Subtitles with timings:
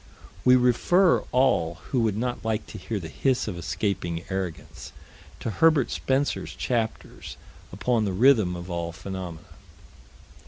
[0.43, 4.93] We refer all who would not like to hear the hiss of escaping arrogance,
[5.41, 7.37] to Herbert Spencer's chapters
[7.71, 9.45] upon the rhythm of all phenomena.